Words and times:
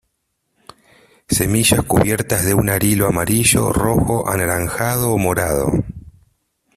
Semillas 1.29 1.83
cubiertas 1.85 2.43
de 2.43 2.55
un 2.55 2.71
arilo 2.71 3.05
amarillo, 3.05 3.71
rojo, 3.71 4.27
anaranjado 4.27 5.13
o 5.13 5.19
morado. 5.19 5.67